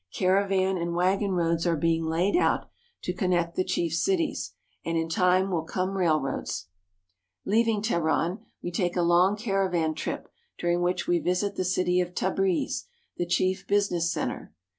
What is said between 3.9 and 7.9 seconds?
cities, and in time will come railroads. Leaving